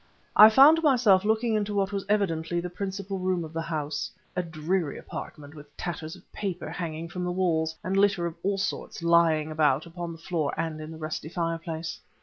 [0.35, 4.41] I found myself looking into what was evidently the principal room of the house a
[4.41, 9.03] dreary apartment with tatters of paper hanging from the walls and litter of all sorts
[9.03, 11.99] lying about upon the floor and in the rusty fireplace.